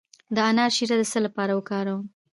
د 0.35 0.37
انار 0.49 0.71
شیره 0.75 0.95
د 0.99 1.03
څه 1.11 1.19
لپاره 1.25 1.53
وکاروم؟ 1.55 2.03